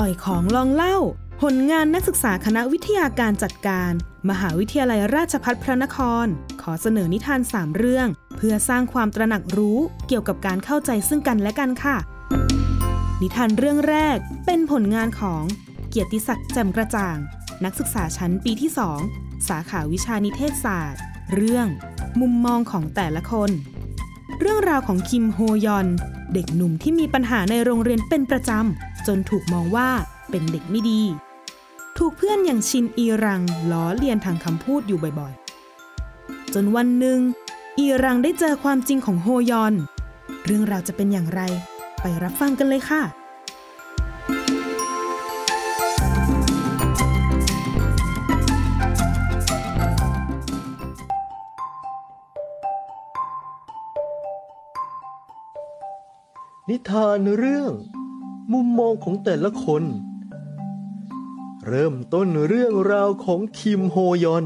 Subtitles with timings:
[0.00, 0.96] ล่อยของลองเล่า
[1.42, 3.92] ผลงานนักศึกษาคณะวิทยาการจัดการ
[4.30, 6.26] มหาวิทยาลัยราชภัฏพระนคร
[6.62, 11.96] ขอเสนอนิทานสามเรื่อง เพื่อสร้างความตระหนักรู้เกี่ยวกับการเข้าใจซึ่งกันและกันค่ะ
[13.22, 15.42] นิทานเรื่องแรกเป็นผลงานของ
[15.88, 17.16] เกียรติศักดิ์แจ่มกระจ่าง
[17.64, 18.70] นักศึกษาชั้นปีที่
[19.04, 21.02] 2 สาขาวิชานิเทศศาสตร์
[21.34, 21.66] เรื่อง
[22.20, 23.50] มุมมองของแต่ละคน
[24.40, 25.86] เรื่องราวของคิมโฮยอน
[26.34, 29.88] เด็กหนุ่มที่มีปัญหาในโรงเรียนเป็นประจำ จนถูกมองว่า
[30.30, 31.02] เป็นเด็กไม่ดี
[31.98, 37.18] ถูกเพื่อนอย่างชินอีรังล้อเลียนทางคำพูดอยู่บ่อยๆ จนวันหนึ่ง
[37.78, 39.74] อีรังได้เจอความจริงของโฮยอน
[40.44, 41.40] เรื่องราวจะเป็นอย่างไร
[42.00, 43.02] ไปรับฟังกันเลยค่ะ
[56.90, 57.72] ทานเรื่อง
[58.52, 59.84] มุมมองของแต่ละคน
[61.66, 64.44] เริ่มต้นเรื่องราวของคิมโฮยอน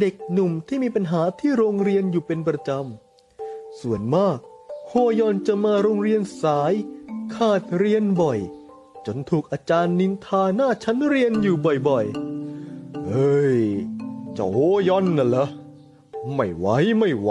[0.00, 4.38] เด็กหนุ่มที่มีปัญหาที่โรงเรียนอยู่เป็นประจำ ส่วนมาก
[4.88, 6.72] โฮยอนจะมาโรงเรียนสาย
[7.34, 8.38] ขาดเรียนบ่อย
[9.06, 11.56] จนถูกอาจารย์นินทาหน้าชั้นเรียนอยู่
[11.88, 13.60] บ่อยๆ เฮ้ย
[14.34, 14.58] เจ้าโฮ
[14.88, 15.46] ยอนน่ะเหรอ
[16.34, 16.66] ไม่ไหว
[16.98, 17.30] ไม่ไหว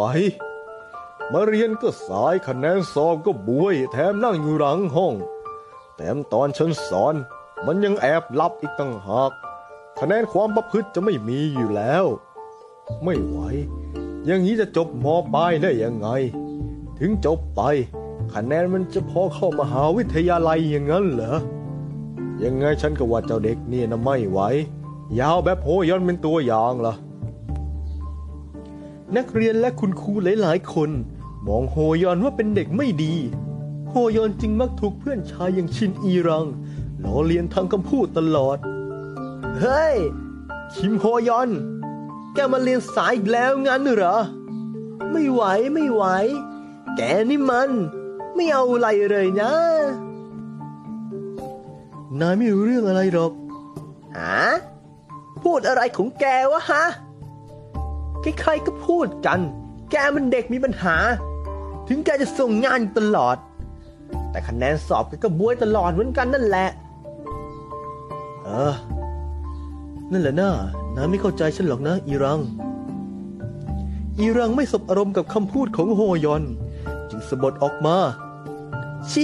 [1.33, 5.13] มาเรียนก็สายคะแนนสอบก็บวย แถมนั่งอยู่หลังห้อง
[5.95, 7.15] แถมตอนฉันสอน
[7.65, 9.31] มันยังแอบลับอีกต่างหาก
[9.99, 12.05] คะแนนความประพฤติจะไม่มีอยู่แล้ว
[13.03, 13.37] ไม่ไหว
[14.25, 16.07] อย่างนี้จะจบมปลายได้ยังไง
[16.99, 17.61] ถึงจบไป
[18.33, 21.37] คะแนนมันจะพอเข้ามหาวิทยาลัยอย่างนั้นเหรอ
[22.43, 24.39] ยังไงฉันก็ว่าเจ้าเด็กนี่นะไม่ไหว
[25.19, 26.93] ยาวแบบโหย้อนเป็นตัวอย่างล่ะ
[29.15, 30.89] นักเรียนและคุณครูหลาย ๆ คน
[31.47, 33.15] มองโฮยอนว่าเป็นเด็กไม่ดี
[33.89, 36.45] โฮยอนจึงมักถูกเพื่อนชายอย่างชินอีรัง
[37.03, 38.57] ล้อเลียนทางคำพูดตลอด
[39.59, 39.95] เฮ้ย
[40.75, 41.49] คิมโฮยอน
[42.33, 44.17] แกมาเรียนสายอีกแล้วงั้นเหรอ
[45.11, 46.03] ไม่ไหวไม่ไหว
[46.97, 47.69] แกนี่มัน
[48.35, 49.53] ไม่เอาอะไรเลยนะ
[52.19, 53.31] นายไม่รู้เรื่องอะไรหรอก
[54.17, 54.45] ฮะ
[55.43, 56.83] พูดอะไรของแกวะฮะ
[58.21, 59.39] ใครๆก็พูดกัน
[59.91, 60.95] แกมันเด็กมีปัญหา
[61.89, 63.37] ถึงแกจะส่งงานตลอด
[64.31, 66.69] แต่คะแนนสอบแกก็บวยตลอดเหมือนกันนั่นแหละ
[68.43, 68.75] เออ
[70.11, 70.51] นั่นแหละนะ
[70.95, 72.39] น้าไม่เข้าใจฉันหรอกนะ อีรัง
[74.19, 76.43] อีรังไม่สบอารมณ์กับคำพูดของโฮยอน
[77.09, 77.97] จึงสะบดออกมา
[79.11, 79.23] ชิ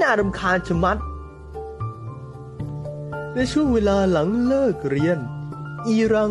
[0.00, 0.98] น่ารำคาญชะมัด
[3.34, 5.18] ในช่วงเวลาหลังเลิกเรียน
[5.86, 6.30] อีรัง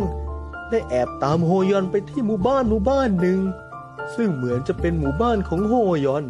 [0.69, 3.40] ได้แอบตามโฮยอนไปที่หมู่บ้านหมู่บ้านหนึ่ง
[4.16, 5.73] ซึ่งเหมือนจะเป็นหมู่บ้านของโฮ
[6.06, 6.23] ยอน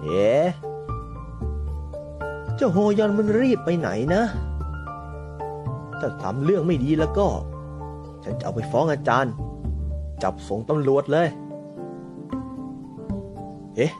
[0.00, 0.46] เอ๊ะ
[2.56, 4.22] เจ้าโฮยอนมันรีบไปไหนนะ
[6.00, 7.28] ถ้าทำเรื่องไม่ดีแล้วก็
[8.24, 9.32] ฉันจะเอาไปฟ้องอาจารย์
[10.22, 11.28] จับส่งตำรวจเลย
[13.76, 13.92] เอ๊ะ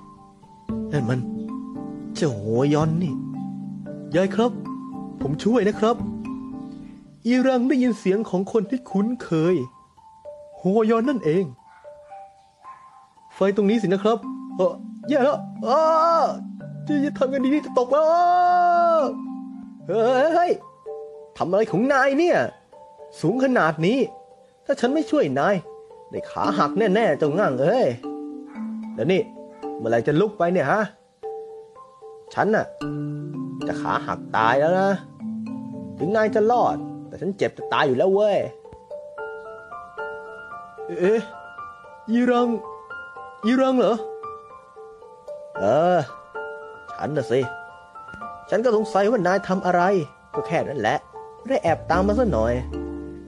[0.93, 1.21] นั่นมัน
[2.16, 3.15] เจ้าโฮยอนนี่
[4.15, 4.53] ยายครับ
[5.21, 5.97] ผมช่วยนะครับ
[7.27, 9.56] อีรังได้ยินเสียงของคนที่คุ้นเคย
[10.56, 11.44] โฮยอนนั่นเอง
[13.44, 14.19] ไฟตรงนี้สินะครับ
[14.56, 14.75] เออ
[15.08, 15.80] แย่แล้วอ้า
[16.86, 19.03] จะจะทำกันดีๆจะตกแล้วอ้า
[19.86, 20.50] เฮ้ยเฮ้ย
[21.36, 22.38] ทำอะไรของนายเนี่ย
[23.20, 23.98] สูงขนาดนี้
[24.66, 25.54] ถ้าฉันไม่ช่วยนาย
[26.10, 27.86] ได้ขาหักแน่ๆเจ้าง่างเอ้ย
[28.94, 29.22] แล้วนี่
[29.78, 30.82] เมื่อไรจะลุกไปเนี่ยฮะ
[32.34, 32.66] ฉันน่ะ
[33.66, 34.91] จะขาหักตายแล้วนะ
[35.98, 36.76] ถึงนายจะรอด
[37.09, 38.38] แต่ฉันเจ็บจะตายอยู่แล้วเว้ย
[41.00, 41.20] เอ๊ะ
[42.12, 42.48] ยีรัง
[43.47, 43.97] ยีรังเหรอ
[45.58, 45.64] เอ
[45.97, 45.98] อ
[46.92, 47.41] ฉันน่ะสิ
[48.50, 49.82] ฉันก็สงสัยว่านายทำอะไร
[50.34, 50.98] ก็แค่นั้นแหละ
[51.38, 52.53] ไม่ได้แอบตามมาซะหน่อย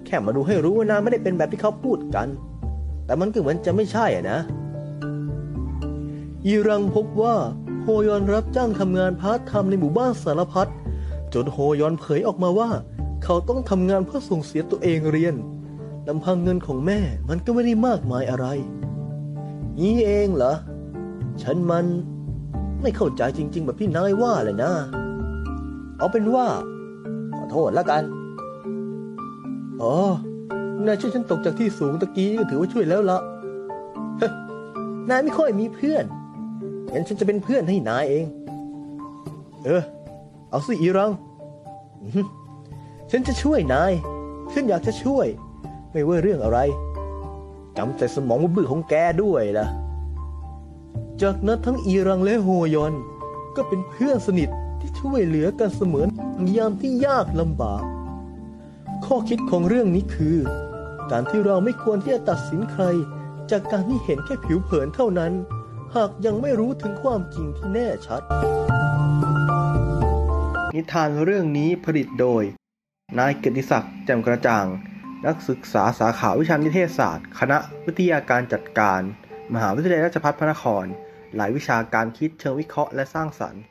[0.07, 2.29] แค่มาดูให้รู้ว่านายไม่ได้เป็นแบบที่เขาพูดกัน
[3.07, 4.39] แต่มันก็เหมือนจะไม่ใช่อะนะ
[6.45, 7.35] อีรังพบว่า
[7.83, 10.71] โฮยอนรับจ้างทำงานพาร์ทไทม์ในหมู่บ้านสารพัด
[11.35, 12.71] จนโฮยอนเผยออกมาว่า
[13.25, 15.35] เขาต้องทำงานเพื่อส่งเสียตัวเองเรียน
[16.09, 18.47] ลำพังเงินของแม่มันก็ไม่ได้มากมายอะไร
[19.81, 20.55] นี่เองเหรอ
[21.43, 21.87] ฉันมัน
[22.83, 24.73] ไม่เข้าใจจริง ๆ แบบที่นายว่าเลยนะ
[25.99, 26.47] เอาเป็นว่า
[27.37, 28.03] ขอโทษแล้วกัน
[29.83, 29.95] อ๋อ
[30.87, 33.19] นายช่วยฉันตกจากที่สูงตะกี้ก็ถือว่าช่วยแล้วละ
[35.11, 36.05] นายไม่ค่อยมีเพื่อน
[36.93, 38.27] งั้นฉันจะเป็นเพื่อนให้นายเอง
[39.65, 39.83] เออ
[40.51, 41.13] เอาสิอีรัง
[43.11, 43.93] ฉันจะช่วยนาย
[44.53, 45.27] ฉันอยากจะช่วย
[45.93, 46.59] ไม่ว่าเรื่องอะไร
[47.77, 49.67] จำใส่สมองบื้อของแกด้วยล่ะ
[51.23, 52.95] จากนั้นทั้งอีรังและโฮยอน
[53.57, 54.51] ก็เป็นเพื่อนสนิท
[54.81, 56.09] ที่ช่วยเหลือกันเสมอน
[56.57, 57.83] ยามที่ยากลำบาก
[59.05, 60.39] ข้อคิดของเรื่องนี้คือ
[61.11, 62.85] การที่เราไม่ควรที่จะตัดสินใคร
[63.51, 65.33] จากการที่เห็นแค่ผิวเผินเท่านั้น
[65.95, 68.23] หากยังไม่รู้ถึงความจริงที่แน่ชัด
[70.75, 72.43] นิทานเรื่องนี้ผลิตโดย
[73.19, 74.67] นายเกียรติศักดิ์แจ่มกระจ่าง
[75.29, 79.01] นักศึกษาสาขาวิชานิเทศศาสตร์ คณะวิทยาการจัดการ
[79.55, 80.85] มหาวิทยาลัยราชภัฏพระนคร
[81.37, 83.63] หลายวิชาการคิดเชิงวิเคราะห์และสร้างสรรค์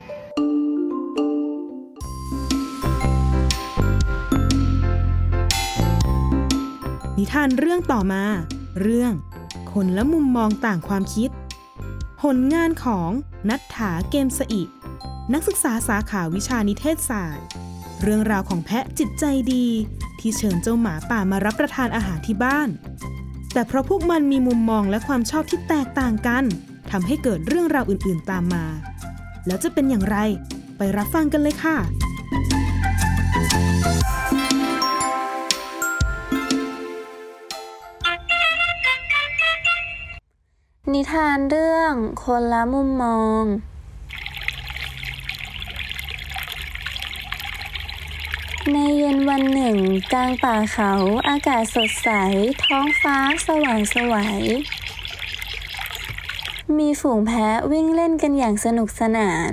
[7.17, 8.23] นิทานเรื่องต่อมา
[8.81, 9.13] เรื่อง
[9.73, 11.29] คนและมุมมองต่างความคิด
[12.21, 13.09] ผลงานของ
[13.49, 14.63] นัทถาเกมสอิ
[15.33, 17.45] นักศึกษาสาขาวิชานิเทศศาสตร์
[18.01, 19.67] เรื่องราวของแพะจิตใจดี
[20.23, 22.69] ที่เชิญเจ้าหมาป่ามารับประทานอาหารที่บ้าน
[23.53, 26.43] แต่เพราะพวกมันมีมุมมองและความชอบที่แตกต่างกัน
[26.91, 28.65] ทำให้เกิดเรื่องราวอื่นๆตามมา
[29.47, 30.17] แล้วจะเป็นอย่างไร
[30.77, 31.77] ไปรับฟังกันเลยค่ะ
[40.93, 41.93] นิทานเรื่อง
[42.23, 43.43] คนละมุมมอง
[48.71, 49.77] ในเย็นวันหนึ่ง
[50.13, 50.91] กลางป่าเขา
[51.27, 52.09] อากาศสดใส
[52.63, 54.41] ท้องฟ้าสว่างไสวัย
[56.77, 59.51] มีฝูงแพะวิ่งเล่นกันอย่างสนุกสนาน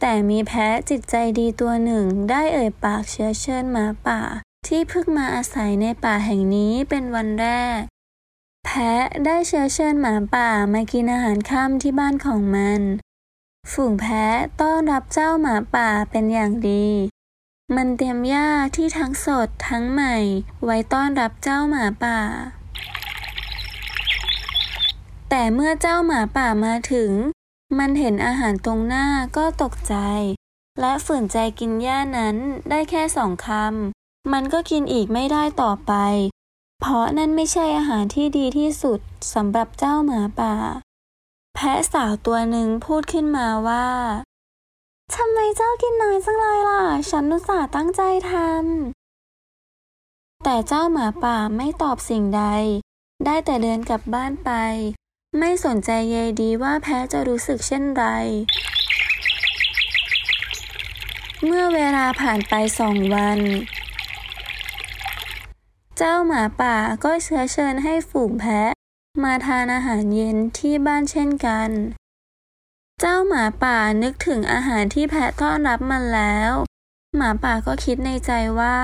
[0.00, 4.20] แต่มีแพะจิตใจดีตัวหนึ่งได้เอ่ยปากเชื้อเชิญหมาป่า
[4.66, 7.46] ที่เพิ่งมาอาศัยในป่าแห่งนี้เป็นวันแร
[7.78, 7.80] ก
[8.64, 12.80] แพะได้เชื้อเชิญหมาป่ามากินอาหารค่ำที่บ้านของมัน
[13.72, 14.26] ฝูงแพะ
[14.60, 16.88] ต้อนรับเจ้าหมาป่าเป็นอย่างดี
[17.76, 20.16] มันเตรียมหญ้าที่ทั้งสดทั้งใหม่
[20.64, 22.20] ไว้ต้อนรับเจ้าหมาป่า
[25.30, 27.12] แต่เมื่อเจ้าหมาป่ามาถึง
[27.78, 29.96] มันเห็นอาหารตรงหน้าก็ตกใจ
[30.80, 32.36] และฝืนใจกินหญ้านั้น
[32.70, 35.92] ได้แค่สองคำ มันก็กินอีกไม่ได้ต่อไป
[36.80, 39.00] เพราะนั่นไม่ใช่อาหารที่ดีที่สุด
[39.34, 40.54] สำหรับเจ้าหมาป่า
[41.54, 43.86] แพะสาวตัวหนึ่งพูดขึ้นมาว่า
[45.16, 52.44] ทำไมเจ้ากินน้อยจังเลยล่ะ ฉันนุตส่าห์ตั้งใจทำ แต่เจ้าหมาป่าไม่ตอบสิ่งใด
[53.24, 54.50] ได้แต่เดินกลับบ้านไป
[55.38, 58.04] ไม่สนใจใยดีว่าแพะจะรู้สึกเช่นไร
[61.44, 63.38] เมื่อเวลาผ่านไปสองวัน
[65.96, 68.70] เจ้าหมาป่าก็เชื้อเชิญให้ฝูงแพะ
[69.22, 71.70] มาทานอาหารเย็นที่บ้านเช่นกัน
[73.04, 76.52] เจ้าหมาป่านึกถึงอาหารที่แพะต้อนรับมันแล้ว
[77.16, 78.78] หมาป่าก็คิดในใจว่า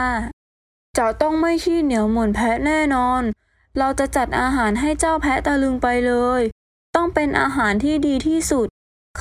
[0.99, 3.23] จะต้องไม่ขี้เหนียวเหมือนแพะแน่นอน
[3.79, 6.41] เราจะจัดอาหารให้เจ้าแพะตะลึงไปเลย
[6.95, 8.67] ต้องเป็นอาหารที่ดีที่สุด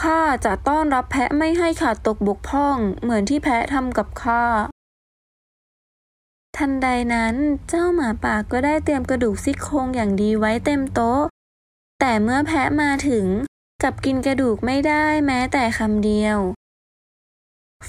[0.01, 4.43] ข้าจะต้อนรับแพะไม่ให้ขาดตกบกพร่องเหมือนที่แพะทำกับข้า
[6.57, 7.35] ทันใดนั้น
[7.69, 11.21] เจ้าหมาป่าก็ได้เตรียมกระดูกซี่โครงอย่างดีไว้เต็มโต๊ะ
[11.99, 13.27] แต่เมื่อแพะมาถึง
[13.83, 16.37] กลับกินกระดูกไม่ได้แม้แต่คำเดียว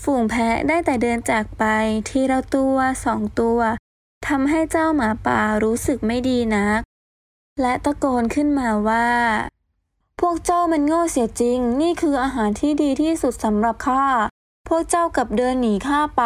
[0.00, 1.64] ฝูงแพะได้แต่เดินจากไป
[2.08, 3.58] ทีละตัวสองตัว
[4.26, 6.80] ทำให้เจ้าหมาป่ารู้สึกไม่ดีนัก
[7.60, 9.08] และตะโกนขึ้นมาว่า
[10.20, 14.04] พวกเจ้ามันโง่เสียจริง นี่คืออาหารที่ดีที่สุดสำหรับข้า
[14.68, 16.22] พวกเจ้ากับเดินหนีข้าไป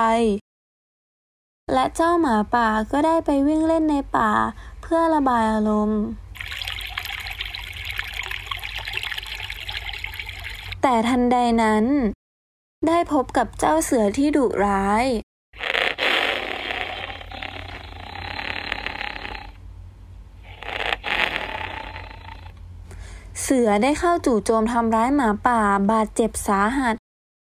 [1.72, 4.30] และเจ้าหมาป่าก็ได้ไปวิ่งเล่นในป่า
[4.82, 6.02] เพื่อระบายอารมณ์
[10.82, 11.84] แต่ทันใดนั้น
[12.86, 15.04] ได้พบกับเจ้าเสือที่ดุร้าย
[23.42, 25.60] เสือได้เข้าจู่โจมทำร้ายหมาป่า
[25.90, 26.94] บาดเจ็บสาหัส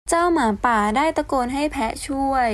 [0.10, 2.50] เจ้าหมาป่าได้ตะโกนให้แพะช่วย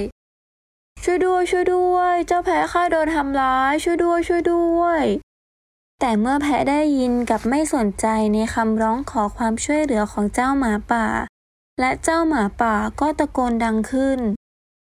[1.04, 5.04] ช่วยด้วยช่วยด้วย เจ้าแพะข้าโดนทำร้าย ช่วยด้วยช่วยด้วย
[6.00, 11.08] แต่เมื่อแพะได้ยินกับไม่สนใจในคำร้องขอความช่วยเหลือของเจ้าหมาป่า
[11.80, 14.20] และเจ้าหมาป่าก็ตะโกนดังขึ้น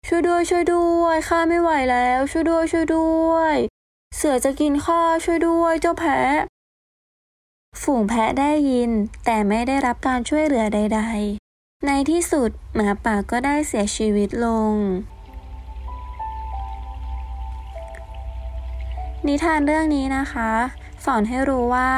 [0.07, 3.55] ช่วยด้วยช่วยด้วยข้าไม่ไหวแล้ว ช่วยด้วยช่วยด้วย
[4.15, 6.19] เสือจะกินข้าช่วยด้วยเจ้าแพะ
[7.81, 8.91] ฝูงแพะได้ยิน
[9.25, 11.01] แต่ไม่ได้รับการช่วยเหลือใด
[11.43, 14.73] ๆ ในที่สุดหมาป่าก็ได้เสียชีวิตลง
[19.27, 20.51] นิทานเรื่องนี้นะคะ
[21.05, 21.93] สอนให้รู้ว่า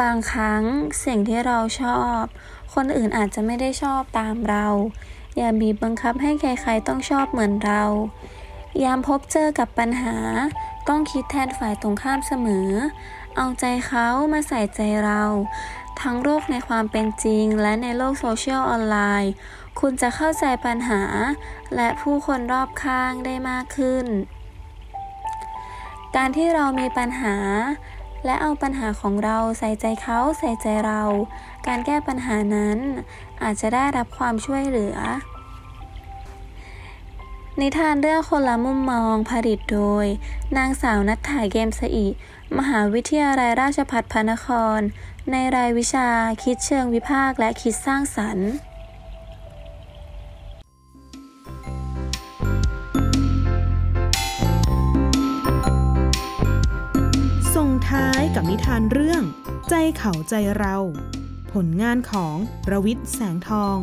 [0.00, 0.62] บางครั้ง
[1.04, 2.22] สิ่งที่เราชอบ
[2.74, 4.66] คนอื่นอาจจะไม่ได้ชอบตามเรา
[5.36, 7.82] อย่าบีบบังคับให้ใครๆต้องชอบเหมือนเรา
[8.84, 10.16] ยามพบเจอกับปัญหา
[10.88, 12.68] ต้องคิดแทนฝ่ายตรงข้ามเสมอ
[13.36, 15.22] เอาใจเขามาใส่ใจเรา
[16.00, 19.32] ทั้งโลกในความเป็นจริง และในโลกโซเชียลออนไลน์
[19.80, 21.02] คุณจะเข้าใจปัญหา
[21.76, 24.06] และผู้คนรอบข้างได้มากขึ้น
[26.16, 27.36] การที่เรามีปัญหา
[28.28, 31.02] และเอาปัญหาของเราใส่ใจเขาใส่ใจเรา
[31.66, 32.78] การแก้ปัญหานั้น
[33.42, 34.96] อาจจะได้รับความช่วยเหลือ
[37.60, 40.06] นิทานเรื่องคนละมุมมองผลิตโดย
[40.56, 42.06] นางสาวนัทถาเกมสอี
[42.58, 44.46] มหาวิทยาลัยราชภัฏพระนค
[44.78, 44.80] ร
[45.30, 46.08] ในรายวิชา
[46.42, 48.50] คิดเชิงวิพากษ์และคิดสร้างสรรค์
[58.68, 59.22] ทานเรื่อง
[59.68, 60.76] ใจเขาใจเรา
[61.52, 63.76] ผลงานของประวิทย์แสงทอง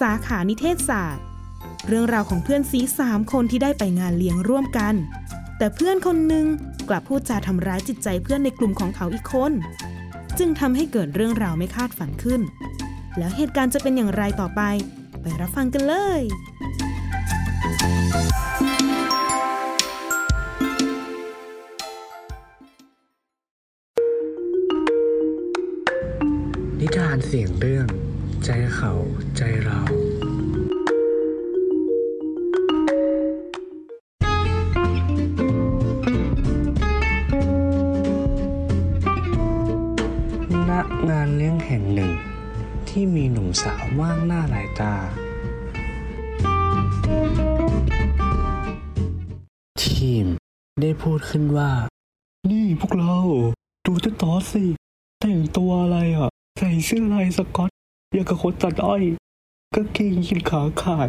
[0.00, 1.24] สาขานิเทศศาสตร์
[1.86, 4.94] เรื่องราวของเพื่อนซีสามคนที่ได้ไปงานเลี้ยงร่วมกัน
[5.58, 6.46] แต่เพื่อนคนหนึ่ง
[6.88, 9.52] กลับพูดจาทำร้ายจิตใจเพื่อนในกลุ่มของเขาอีกคน
[10.38, 12.40] จึงทำให้เกิดเรื่องราวไม่คาดฝันขึ้น
[13.18, 14.62] แล้วเหตุการณ์จะเป็นอย่างไรต่อไป
[15.22, 16.22] ไปรับฟังกันเลย
[27.36, 27.88] สียงเรื่อง
[28.44, 28.92] ใจเขา
[29.36, 29.80] ใจเรา
[40.68, 40.72] ณ
[41.08, 42.12] งานเลี้ยงแห่งหนึ่ง
[42.88, 44.94] ที่มีหนุ่มสาวว่างหน้าหลายตา
[49.82, 50.26] ทีม
[50.80, 51.70] ได้พูดขึ้นว่า
[52.50, 53.16] นี่พวกเรา
[53.86, 54.64] ดูเจ้าตอสสิ
[55.20, 56.33] แต่งตัวอะไรอะ
[56.64, 57.70] ส่เสื้อลายสก๊อต
[58.12, 59.02] อย่างกับคนตัดอ้อย
[59.74, 61.08] กางเกงยีนขาขาด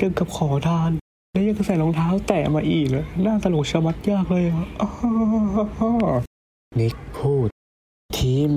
[0.00, 0.90] ยังกับขอทาน
[1.32, 4.66] และยังใส่รองเท้าแตะมาอีกอะน่าตลกชะมัดยากเลยอะ
[6.78, 7.48] นิกพูด
[8.16, 8.50] ทีม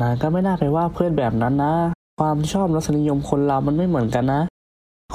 [0.00, 1.74] นายก็ไม่น่าไปว่าเพื่อนแบบนั้นนะ
[2.18, 4.42] ความชอบรสนิยมคนเรามันไม่เหมือนกันนะ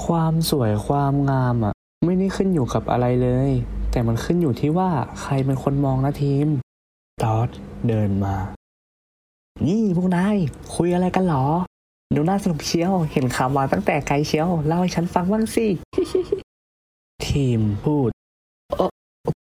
[0.06, 1.74] ความสวยความงามอะ
[2.06, 3.50] ไม่ได้ขึ้นอยู่กับอะไรเลย
[3.92, 4.90] แต่มันขึ้นอยู่ที่ว่า
[5.22, 6.48] ใครเป็นคนมองนะทีม
[7.24, 7.48] ตอด
[7.88, 8.36] เดินมา
[9.68, 10.38] นี่พวกนาย
[10.76, 11.46] คุยอะไรกันหรอ
[12.16, 15.68] ดูน่าสนุกเชียว เห็นข่าวมาตั้งแต่ไกลเชียว เล่าให้ฉันฟังบ้างสิ
[17.26, 18.10] ทีมพูด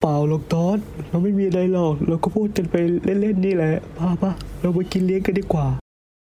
[0.01, 2.75] เปล่าหรอกตอสเราไม่มีอะไรหรอก เราก็พูดกันไป
[3.21, 5.67] เล่นๆนี่แหละพาปะเราไปกินเลี้ยงกันดีกว่า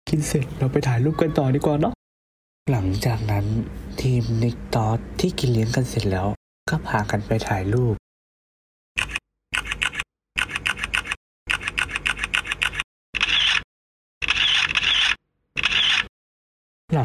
[0.10, 1.94] กินเสร็จเราไปถ่ายรูปกันต่อดีกว่าเนาะ
[2.72, 3.46] หลังจากนั้น
[4.02, 6.28] ทีมนิกตอสที่กินเลี้ยงกันเสร็จแล้ว
[6.70, 7.96] ก็พากันไปถ่ายรูป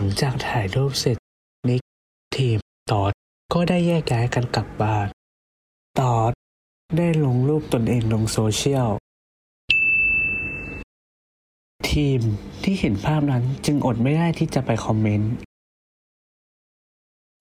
[0.05, 1.17] หลังจากถ่ายรูปเสร็จ
[1.69, 1.83] นิก
[2.37, 2.59] ทีม
[2.93, 3.13] ตอด
[3.53, 5.07] ก็ได้แยกย้ายกันกลับบ้าน
[6.01, 6.33] ตอด
[6.97, 8.89] ได้ลงรูปตนเองลงโซเชียล
[11.91, 12.21] ทีม
[12.63, 15.33] ที่เห็นภาพนั้นจึงอดไม่ได้ที่จะไป comment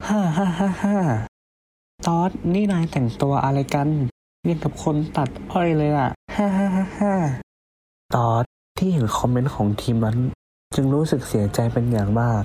[0.08, 0.98] ฮ่าฮ่าฮ่าฮ่า
[2.08, 3.90] ตอดนี่นายแต่งตัวอะไรกัน
[4.48, 7.14] ยังกับคนตัดอ้อยเลยอะฮ่าฮ่าฮ่าฮ่า
[8.16, 8.44] ตอด
[8.78, 10.18] ที่เห็น comment ของทีมนั้น
[10.76, 12.42] จึงรู้สึกเสียใจเป็นอย่างมาก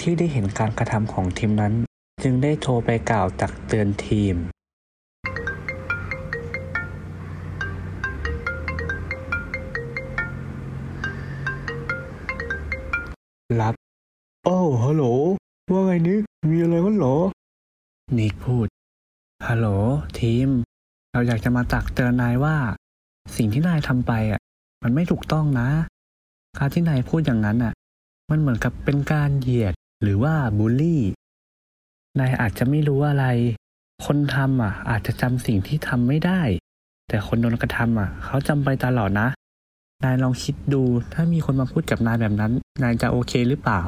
[0.00, 1.74] ที่ได้เห็นการกระทำของทีมนั้น
[2.22, 4.34] จึงได้โทรไปกล่าวตักเตือนทีม
[13.60, 13.74] รับ
[14.46, 15.04] อ้าวฮัลโหล
[15.72, 17.16] ว่าไงนิก มีอะไรกันเหรอ
[18.18, 18.66] นิกพูด
[19.46, 19.66] ฮัลโหล
[20.20, 20.48] ทีม
[21.12, 22.56] เราอยากจะมาตักเตือนนายว่า
[23.36, 24.40] สิ่งที่นายทำไปอะ
[24.82, 25.68] มันไม่ถูกต้องนะ
[26.58, 27.72] การที่นายพูดอย่างนั้นอะ
[28.30, 31.02] มันเหมือนกับเป็นการเหยียด หรือว่าบูลลี่
[32.18, 33.26] นายอาจจะไม่รู้อะไร
[34.06, 36.40] คนทำอะ อาจจะจำสิ่งที่ทำไม่ได้
[37.08, 39.28] แต่คนโดนกระทำอะ เขาจำไปตลอดนะ
[40.04, 43.80] นายลองคิดดูถ้ามีคนมาพูดกับนายแบบนั้น นายจะโอเคหรือเปล่า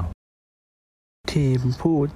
[1.30, 2.06] ทีมพูด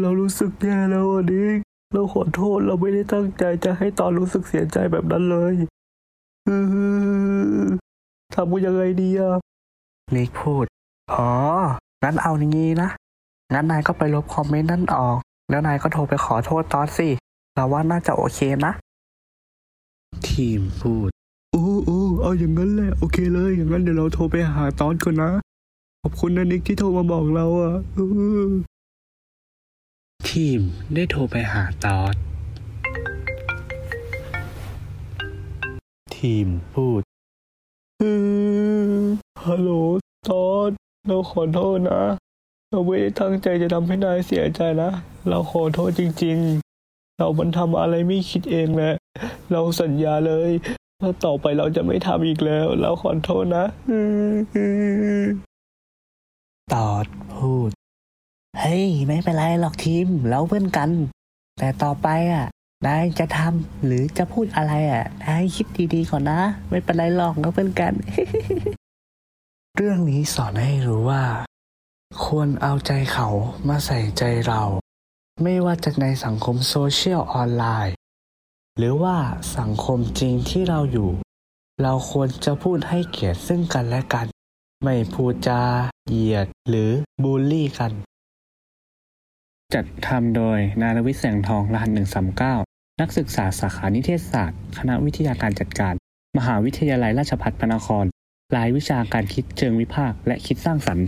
[0.00, 1.58] เรารู้สึกแย่แล้วอะนิก
[1.94, 5.54] เราขอโทษเราไม่ได้ตั้งใจจะให้ตอนรู้สึกเสียใจแบบนั้นเลย
[6.48, 6.56] อื
[7.62, 7.64] อ
[8.34, 9.32] ทำกูยังไงดีอะ
[10.14, 10.66] นิกพูด
[11.12, 11.30] อ๋อ
[12.02, 12.88] งั้นเอาอย่างงี้นะ
[13.54, 15.18] งั้นนายก็ไปลบคอมเมนต์นั่นออก
[15.50, 17.08] แล้วนายก็โทรไปขอโทษตอสสิ
[17.54, 18.72] เราว่าน่าจะโอเคนะ
[20.28, 21.08] ทีมพูด
[21.52, 25.30] โอ้โอ้เอาอย่างนั้นแหละ โอเคเลย อย่างนั้นเดี๋ยวเราโทรไปหาตอนก่อนนะ
[26.02, 28.06] ขอบคุณนะนิกที่โทรมาบอกเราอะอื้
[28.48, 28.52] อ
[30.28, 30.60] ทีม
[30.94, 32.14] ได้โทรไปหาตอส
[36.16, 37.00] ทีมพูด
[38.02, 38.10] อื
[39.00, 39.02] อ
[39.44, 39.81] ฮัลโหลตอน
[41.08, 42.02] เราขอโทษนะ
[42.70, 44.90] เราไม่ได้ตั้งใจจะทำให้นายเสียใจนะ
[45.28, 46.38] เราขอโทษจริง
[46.78, 48.94] ๆ เรามันทำอะไรไม่คิดเองแหละ
[49.52, 50.50] เราสัญญาเลย
[51.00, 53.98] ว่าต่อไปเราจะไม่ทำอีกแล้ว เราขอโทษนะอื
[54.32, 55.24] อ
[56.72, 57.70] ตอสพูพูด
[58.60, 60.90] เฮ้ย ไม่เป็นไรหรอกทีม เราเพื่อนกัน
[61.58, 62.46] แต่ต่อไปอะ
[62.86, 67.92] นายจะทำหรือจะพูดอะไรอะ นายคิดดีๆก่อนนะ ไม่เป็นไรหรอกเราเพื่อนกัน
[69.78, 71.24] เรื่องนี้สอนให้รู้ว่า
[72.24, 73.28] ควรเอาใจเขา
[73.68, 74.62] มาใส่ใจเรา
[75.42, 77.94] ไม่ว่าจะในสังคมโซเชียลออนไลน์
[78.78, 79.16] หรือว่า
[79.58, 81.10] สังคมจริงที่เราอยู่
[81.82, 84.26] เราควรจะพูดให้เกียรติซึ่งกันและกัน
[84.84, 85.62] ไม่พูดจา
[86.08, 86.90] เหยียดหรือ
[87.22, 87.92] บูลลี่กัน
[89.74, 91.90] จัดทำโดยนารวิทย์แสงทองรหัส
[92.44, 95.94] 139นักศึกษาสาขานิเทศศาสตร์ คณะวิทยาการจัดการ
[96.38, 98.06] มหาวิทยาลัยราชภัฏพระนคร
[98.56, 101.04] รายวิชาการคิดเชิงวิพากษ์และคิดสร้างสรรค์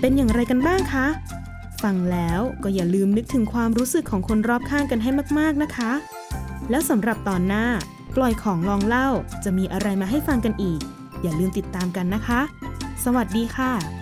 [0.00, 1.06] เป็นอย่างไรกันบ้างคะ
[1.82, 5.92] ฟังแล้วก็อย่าลืมนึกถึงความรู้สึกของคนรอบข้างกันให้มากๆนะคะ
[6.70, 7.66] แล้วสำหรับตอนหน้า
[8.16, 9.08] ปล่อยของลองเล่า
[9.44, 10.80] จะมีอะไรมาให้ฟังกันอีก
[11.22, 12.40] อย่าลืมติดตามกันนะคะ
[13.04, 14.01] สวัสดีค่ะ